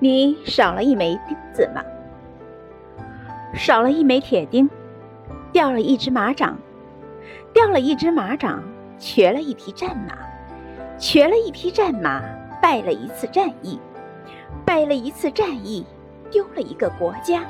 [0.00, 1.82] 你少了一枚钉子吗？
[3.54, 4.70] 少了一枚铁钉，
[5.50, 6.56] 掉了一只马掌，
[7.52, 8.62] 掉了一只马掌，
[8.98, 10.14] 瘸了一匹战马，
[10.98, 12.22] 瘸了一匹战马，
[12.62, 13.80] 败了一次战役，
[14.64, 15.84] 败了一次战役，
[16.30, 17.42] 丢了一个国家。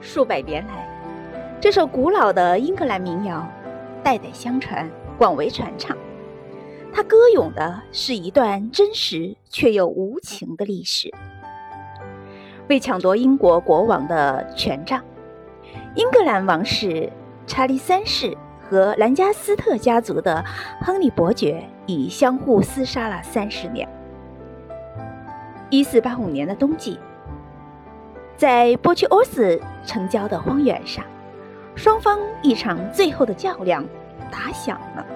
[0.00, 0.88] 数百年来，
[1.60, 3.46] 这首古老的英格兰民谣
[4.02, 5.96] 代代相传，广为传唱。
[6.92, 11.12] 它歌咏的是一段真实却又无情的历史。
[12.68, 15.02] 为抢夺英国国王的权杖，
[15.94, 17.10] 英格兰王室
[17.46, 18.36] 查理三世
[18.68, 20.44] 和兰加斯特家族的
[20.80, 23.88] 亨利伯爵已相互厮杀了三十年。
[25.68, 26.98] 一四八五年的冬季，
[28.36, 31.04] 在波切欧斯城郊的荒原上，
[31.74, 33.84] 双方一场最后的较量
[34.30, 35.06] 打响了。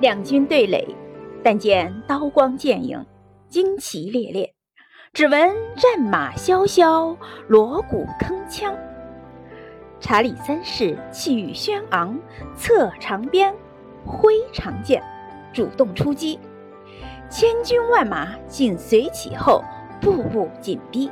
[0.00, 0.96] 两军对垒，
[1.44, 3.04] 但见刀光剑影，
[3.50, 4.54] 旌旗猎猎，
[5.12, 7.14] 只闻战马萧萧，
[7.48, 8.74] 锣鼓铿锵。
[10.00, 12.18] 查理三世气宇轩昂，
[12.56, 13.54] 侧长鞭，
[14.06, 15.02] 挥长剑，
[15.52, 16.40] 主动出击，
[17.28, 19.62] 千军万马紧随其后，
[20.00, 21.10] 步步紧逼。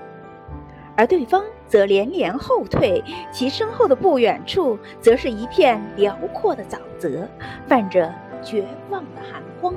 [0.96, 7.28] 而对方则连连后退，其身后的不远处，则是一片辽阔的沼泽，
[7.66, 8.10] 泛着。
[8.42, 9.74] 绝望的寒光。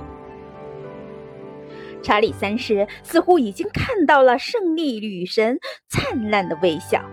[2.02, 7.04] 查理三世似乎已经看到了胜利女神灿烂的微笑。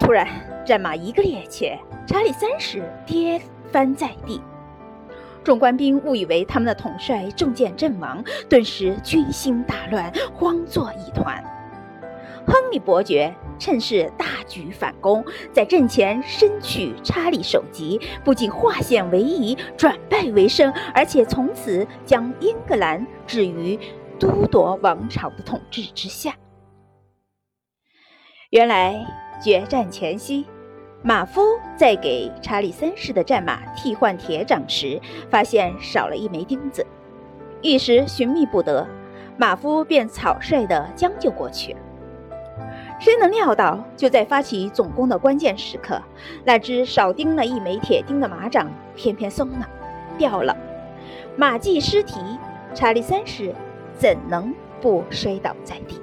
[0.00, 0.26] 突然，
[0.64, 4.40] 战马一个趔趄，查理三世跌翻在地。
[5.44, 11.42] 众官兵误以为他们的统帅中箭阵亡，顿时军心大乱，慌作一团。
[12.46, 13.34] 亨利伯爵。
[13.58, 23.78] 趁势大举反攻，在阵前身取查理首级，不仅化险为夷，转败为胜，而且从此将英格兰置于
[24.18, 26.34] 都铎王朝的统治之下。
[28.50, 29.04] 原来
[29.42, 30.46] 决战前夕，
[31.02, 31.42] 马夫
[31.76, 36.86] 在给查理三世的战马替换铁掌时，发现少了一枚钉子，
[37.60, 38.86] 一时寻觅不得，
[39.36, 41.76] 马夫便草率地将就过去。
[42.98, 46.02] 谁能料到，就在发起总攻的关键时刻，
[46.44, 49.68] 那只少钉了一枚铁钉的马掌偏偏松了，
[50.18, 50.56] 掉了。
[51.36, 52.18] 马迹失蹄，
[52.74, 53.54] 查理三世
[53.96, 56.00] 怎能不摔倒在地？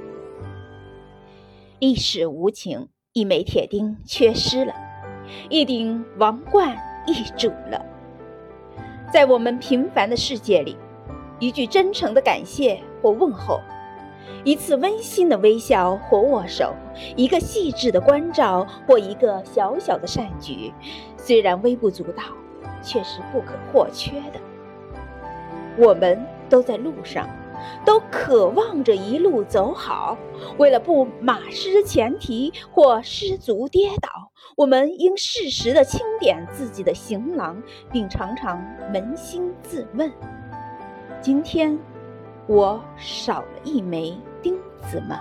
[1.80, 4.74] 历史无情，一枚铁钉缺失了，
[5.50, 7.86] 一顶王冠易主了。
[9.12, 10.78] 在我们平凡的世界里，
[11.40, 13.60] 一句真诚的感谢或问候。
[14.44, 16.74] 一次温馨的微笑或握手，
[17.16, 20.74] 一个细致的关照或一个小小的善举，
[21.18, 22.24] 虽然微不足道，
[22.82, 24.40] 却是不可或缺的。
[25.78, 27.28] 我们都在路上，
[27.84, 30.18] 都渴望着一路走好。
[30.58, 40.12] 为了不马失前蹄或失足跌倒，我们应适时的清点自己的行囊，并常常扪心自问：
[41.20, 41.78] 今天。
[42.48, 44.56] 我少了一枚钉
[44.90, 45.20] 子吗？